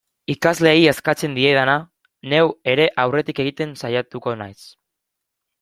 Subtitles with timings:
[0.33, 1.75] Ikasleei eskatzen diedana,
[2.33, 2.41] neu
[2.75, 4.59] ere aurretik egiten saiatuko naiz.